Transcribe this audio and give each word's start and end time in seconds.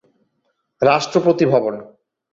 রাষ্ট্রপতি 0.81 1.45
ভবন 1.45 1.75